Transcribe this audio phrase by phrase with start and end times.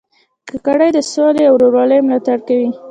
[0.49, 2.69] کاکړي د سولې او ورورولۍ ملاتړ کوي.